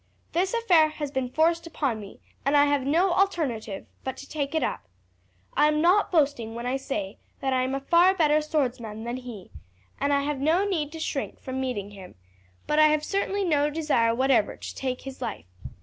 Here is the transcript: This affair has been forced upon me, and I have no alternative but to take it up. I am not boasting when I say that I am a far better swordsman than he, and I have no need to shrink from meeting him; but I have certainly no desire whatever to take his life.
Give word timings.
This 0.31 0.55
affair 0.55 0.89
has 0.89 1.11
been 1.11 1.29
forced 1.29 1.67
upon 1.67 1.99
me, 1.99 2.19
and 2.43 2.57
I 2.57 2.65
have 2.65 2.81
no 2.87 3.11
alternative 3.11 3.85
but 4.03 4.17
to 4.17 4.27
take 4.27 4.55
it 4.55 4.63
up. 4.63 4.85
I 5.55 5.67
am 5.67 5.79
not 5.79 6.11
boasting 6.11 6.55
when 6.55 6.65
I 6.65 6.75
say 6.75 7.19
that 7.39 7.53
I 7.53 7.61
am 7.61 7.75
a 7.75 7.79
far 7.81 8.15
better 8.15 8.41
swordsman 8.41 9.03
than 9.03 9.17
he, 9.17 9.51
and 9.99 10.11
I 10.11 10.21
have 10.23 10.39
no 10.39 10.65
need 10.65 10.91
to 10.93 10.99
shrink 10.99 11.39
from 11.39 11.61
meeting 11.61 11.91
him; 11.91 12.15
but 12.65 12.79
I 12.79 12.87
have 12.87 13.03
certainly 13.03 13.43
no 13.45 13.69
desire 13.69 14.15
whatever 14.15 14.57
to 14.57 14.75
take 14.75 15.01
his 15.01 15.21
life. 15.21 15.45